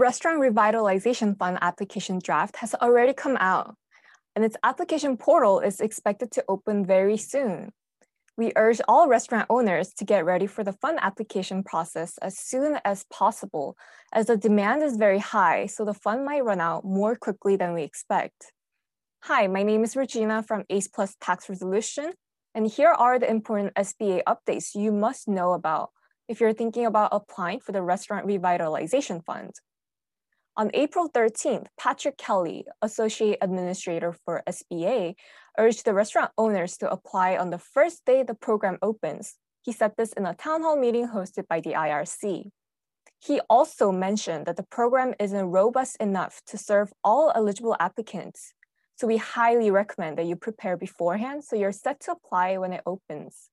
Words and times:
The 0.00 0.06
restaurant 0.06 0.40
Revitalization 0.40 1.36
Fund 1.36 1.58
application 1.60 2.20
draft 2.24 2.56
has 2.56 2.74
already 2.74 3.12
come 3.12 3.36
out, 3.38 3.76
and 4.34 4.42
its 4.42 4.56
application 4.62 5.18
portal 5.18 5.60
is 5.60 5.78
expected 5.78 6.30
to 6.32 6.44
open 6.48 6.86
very 6.86 7.18
soon. 7.18 7.74
We 8.38 8.54
urge 8.56 8.80
all 8.88 9.08
restaurant 9.08 9.48
owners 9.50 9.92
to 9.98 10.06
get 10.06 10.24
ready 10.24 10.46
for 10.46 10.64
the 10.64 10.72
fund 10.72 10.98
application 11.02 11.62
process 11.62 12.16
as 12.22 12.38
soon 12.38 12.78
as 12.82 13.04
possible, 13.12 13.76
as 14.10 14.24
the 14.24 14.38
demand 14.38 14.82
is 14.82 14.96
very 14.96 15.18
high, 15.18 15.66
so 15.66 15.84
the 15.84 15.92
fund 15.92 16.24
might 16.24 16.46
run 16.46 16.62
out 16.62 16.82
more 16.82 17.14
quickly 17.14 17.56
than 17.56 17.74
we 17.74 17.82
expect. 17.82 18.54
Hi, 19.24 19.48
my 19.48 19.62
name 19.62 19.84
is 19.84 19.96
Regina 19.96 20.42
from 20.42 20.64
ACE 20.70 20.88
Plus 20.88 21.14
Tax 21.20 21.46
Resolution, 21.50 22.14
and 22.54 22.66
here 22.66 22.88
are 22.88 23.18
the 23.18 23.28
important 23.28 23.74
SBA 23.74 24.22
updates 24.26 24.74
you 24.74 24.92
must 24.92 25.28
know 25.28 25.52
about 25.52 25.90
if 26.26 26.40
you're 26.40 26.54
thinking 26.54 26.86
about 26.86 27.10
applying 27.12 27.60
for 27.60 27.72
the 27.72 27.82
Restaurant 27.82 28.26
Revitalization 28.26 29.22
Fund. 29.22 29.50
On 30.56 30.70
April 30.74 31.08
13th, 31.08 31.66
Patrick 31.78 32.18
Kelly, 32.18 32.64
Associate 32.82 33.38
Administrator 33.40 34.12
for 34.12 34.42
SBA, 34.48 35.14
urged 35.58 35.84
the 35.84 35.94
restaurant 35.94 36.32
owners 36.36 36.76
to 36.78 36.90
apply 36.90 37.36
on 37.36 37.50
the 37.50 37.58
first 37.58 38.04
day 38.04 38.22
the 38.22 38.34
program 38.34 38.76
opens. 38.82 39.36
He 39.62 39.72
said 39.72 39.92
this 39.96 40.12
in 40.12 40.26
a 40.26 40.34
town 40.34 40.62
hall 40.62 40.76
meeting 40.76 41.08
hosted 41.08 41.46
by 41.48 41.60
the 41.60 41.74
IRC. 41.74 42.50
He 43.20 43.40
also 43.48 43.92
mentioned 43.92 44.46
that 44.46 44.56
the 44.56 44.64
program 44.64 45.14
isn't 45.20 45.50
robust 45.50 45.96
enough 46.00 46.40
to 46.46 46.58
serve 46.58 46.92
all 47.04 47.30
eligible 47.34 47.76
applicants. 47.78 48.54
So 48.96 49.06
we 49.06 49.18
highly 49.18 49.70
recommend 49.70 50.18
that 50.18 50.26
you 50.26 50.36
prepare 50.36 50.76
beforehand 50.76 51.44
so 51.44 51.56
you're 51.56 51.72
set 51.72 52.00
to 52.00 52.12
apply 52.12 52.58
when 52.58 52.72
it 52.72 52.82
opens. 52.84 53.50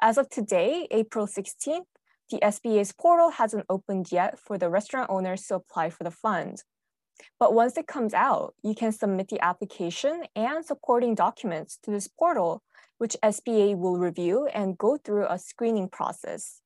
As 0.00 0.16
of 0.16 0.28
today, 0.30 0.86
April 0.90 1.26
16th, 1.26 1.86
the 2.30 2.38
SBA's 2.40 2.92
portal 2.92 3.30
hasn't 3.30 3.66
opened 3.68 4.12
yet 4.12 4.38
for 4.38 4.58
the 4.58 4.68
restaurant 4.68 5.10
owners 5.10 5.46
to 5.46 5.56
apply 5.56 5.90
for 5.90 6.04
the 6.04 6.10
fund. 6.10 6.62
But 7.40 7.54
once 7.54 7.76
it 7.76 7.86
comes 7.86 8.14
out, 8.14 8.54
you 8.62 8.74
can 8.74 8.92
submit 8.92 9.28
the 9.28 9.42
application 9.44 10.24
and 10.36 10.64
supporting 10.64 11.14
documents 11.14 11.78
to 11.82 11.90
this 11.90 12.08
portal, 12.08 12.62
which 12.98 13.16
SBA 13.22 13.76
will 13.76 13.96
review 13.96 14.46
and 14.52 14.78
go 14.78 14.96
through 14.96 15.26
a 15.28 15.38
screening 15.38 15.88
process. 15.88 16.60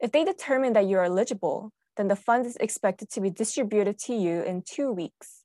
If 0.00 0.12
they 0.12 0.24
determine 0.24 0.72
that 0.72 0.88
you're 0.88 1.04
eligible, 1.04 1.72
then 1.96 2.08
the 2.08 2.16
fund 2.16 2.46
is 2.46 2.56
expected 2.56 3.10
to 3.10 3.20
be 3.20 3.30
distributed 3.30 3.98
to 4.00 4.14
you 4.14 4.42
in 4.42 4.62
two 4.66 4.90
weeks. 4.90 5.42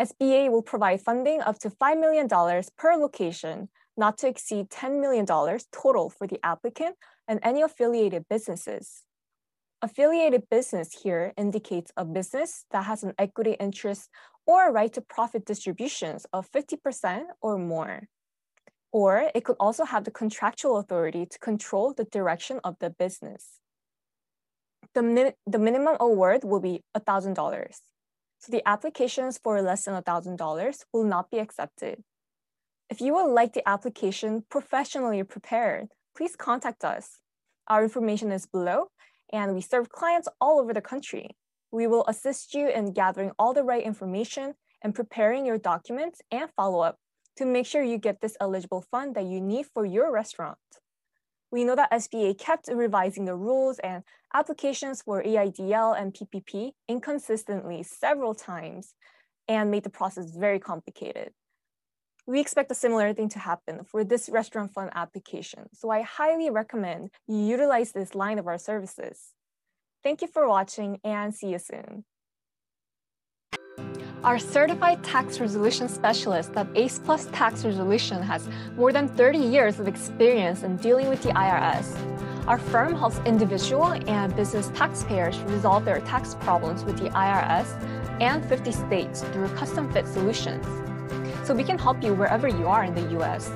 SBA 0.00 0.50
will 0.50 0.62
provide 0.62 1.00
funding 1.00 1.40
up 1.40 1.58
to 1.60 1.70
$5 1.70 2.00
million 2.00 2.28
per 2.76 2.96
location, 2.96 3.68
not 3.96 4.18
to 4.18 4.28
exceed 4.28 4.70
$10 4.70 5.00
million 5.00 5.26
total 5.26 6.10
for 6.10 6.26
the 6.26 6.38
applicant 6.44 6.96
and 7.28 7.40
any 7.42 7.62
affiliated 7.62 8.24
businesses. 8.28 9.02
Affiliated 9.82 10.48
business 10.50 11.02
here 11.02 11.32
indicates 11.36 11.92
a 11.96 12.04
business 12.04 12.64
that 12.70 12.84
has 12.84 13.02
an 13.02 13.12
equity 13.18 13.56
interest 13.60 14.08
or 14.46 14.68
a 14.68 14.72
right 14.72 14.92
to 14.92 15.00
profit 15.00 15.44
distributions 15.44 16.26
of 16.32 16.50
50% 16.50 17.24
or 17.40 17.58
more. 17.58 18.08
Or 18.92 19.30
it 19.34 19.44
could 19.44 19.56
also 19.60 19.84
have 19.84 20.04
the 20.04 20.10
contractual 20.10 20.78
authority 20.78 21.26
to 21.26 21.38
control 21.38 21.92
the 21.92 22.04
direction 22.04 22.60
of 22.64 22.76
the 22.80 22.90
business. 22.90 23.60
The, 24.94 25.02
min 25.02 25.32
the 25.46 25.58
minimum 25.58 25.96
award 26.00 26.44
will 26.44 26.60
be 26.60 26.82
$1,000. 26.96 27.36
So 28.38 28.52
the 28.52 28.66
applications 28.66 29.38
for 29.38 29.60
less 29.60 29.84
than 29.84 30.00
$1,000 30.02 30.84
will 30.92 31.04
not 31.04 31.30
be 31.30 31.38
accepted. 31.38 32.02
If 32.88 33.00
you 33.00 33.14
would 33.14 33.32
like 33.32 33.52
the 33.52 33.68
application 33.68 34.44
professionally 34.48 35.22
prepared, 35.24 35.88
please 36.16 36.36
contact 36.36 36.84
us. 36.84 37.18
Our 37.66 37.82
information 37.82 38.30
is 38.30 38.46
below, 38.46 38.90
and 39.32 39.56
we 39.56 39.60
serve 39.60 39.88
clients 39.90 40.28
all 40.40 40.60
over 40.60 40.72
the 40.72 40.80
country. 40.80 41.36
We 41.72 41.88
will 41.88 42.04
assist 42.06 42.54
you 42.54 42.68
in 42.68 42.92
gathering 42.92 43.32
all 43.40 43.52
the 43.52 43.64
right 43.64 43.82
information 43.82 44.54
and 44.82 44.94
preparing 44.94 45.44
your 45.44 45.58
documents 45.58 46.20
and 46.30 46.48
follow-up 46.54 46.96
to 47.38 47.44
make 47.44 47.66
sure 47.66 47.82
you 47.82 47.98
get 47.98 48.20
this 48.20 48.36
eligible 48.40 48.82
fund 48.82 49.16
that 49.16 49.24
you 49.24 49.40
need 49.40 49.66
for 49.66 49.84
your 49.84 50.12
restaurant. 50.12 50.58
We 51.50 51.64
know 51.64 51.74
that 51.74 51.90
SBA 51.90 52.38
kept 52.38 52.68
revising 52.68 53.24
the 53.24 53.34
rules 53.34 53.80
and 53.80 54.04
applications 54.32 55.02
for 55.02 55.24
EIDL 55.24 56.00
and 56.00 56.14
PPP 56.14 56.70
inconsistently 56.88 57.82
several 57.82 58.34
times 58.34 58.94
and 59.48 59.72
made 59.72 59.82
the 59.82 59.90
process 59.90 60.36
very 60.36 60.60
complicated. 60.60 61.32
We 62.28 62.40
expect 62.40 62.72
a 62.72 62.74
similar 62.74 63.14
thing 63.14 63.28
to 63.30 63.38
happen 63.38 63.84
for 63.84 64.02
this 64.02 64.28
restaurant 64.28 64.74
fund 64.74 64.90
application, 64.96 65.68
so 65.72 65.90
I 65.90 66.02
highly 66.02 66.50
recommend 66.50 67.10
you 67.28 67.36
utilize 67.36 67.92
this 67.92 68.16
line 68.16 68.40
of 68.40 68.48
our 68.48 68.58
services. 68.58 69.32
Thank 70.02 70.22
you 70.22 70.28
for 70.28 70.48
watching 70.48 70.98
and 71.04 71.32
see 71.32 71.50
you 71.50 71.60
soon. 71.60 72.04
Our 74.24 74.40
certified 74.40 75.04
tax 75.04 75.38
resolution 75.38 75.88
specialist 75.88 76.50
at 76.56 76.66
ACE 76.74 76.98
Plus 76.98 77.26
Tax 77.26 77.64
Resolution 77.64 78.20
has 78.22 78.48
more 78.74 78.92
than 78.92 79.06
30 79.06 79.38
years 79.38 79.78
of 79.78 79.86
experience 79.86 80.64
in 80.64 80.78
dealing 80.78 81.08
with 81.08 81.22
the 81.22 81.28
IRS. 81.28 81.96
Our 82.48 82.58
firm 82.58 82.96
helps 82.96 83.20
individual 83.24 83.92
and 84.08 84.34
business 84.34 84.72
taxpayers 84.74 85.38
resolve 85.42 85.84
their 85.84 86.00
tax 86.00 86.34
problems 86.40 86.82
with 86.82 86.98
the 86.98 87.10
IRS 87.10 87.68
and 88.20 88.44
50 88.46 88.72
states 88.72 89.22
through 89.22 89.48
custom 89.50 89.92
fit 89.92 90.08
solutions 90.08 90.66
so 91.46 91.54
we 91.54 91.62
can 91.62 91.78
help 91.78 92.02
you 92.02 92.12
wherever 92.12 92.48
you 92.48 92.66
are 92.66 92.82
in 92.82 92.92
the 92.92 93.20
US. 93.20 93.52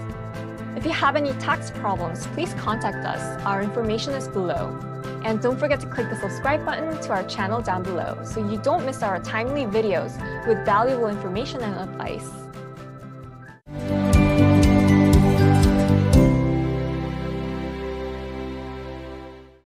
If 0.77 0.87
you 0.87 0.93
have 0.93 1.17
any 1.17 1.33
tax 1.34 1.73
problems, 1.73 2.25
please 2.28 2.55
contact 2.55 3.05
us. 3.05 3.21
Our 3.45 3.62
information 3.62 4.12
is 4.15 4.28
below. 4.28 4.78
And 5.25 5.43
don't 5.43 5.59
forget 5.59 5.81
to 5.81 5.87
click 5.87 6.09
the 6.09 6.17
subscribe 6.17 6.65
button 6.65 7.00
to 7.03 7.11
our 7.11 7.25
channel 7.25 7.61
down 7.61 7.83
below 7.83 8.17
so 8.25 8.49
you 8.49 8.59
don't 8.59 8.87
miss 8.87 9.03
our 9.03 9.19
timely 9.19 9.65
videos 9.65 10.17
with 10.47 10.65
valuable 10.65 11.09
information 11.09 11.62
and 11.62 11.91
advice. 11.91 12.31